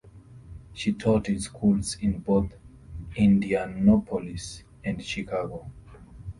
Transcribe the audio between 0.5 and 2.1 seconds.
She taught in schools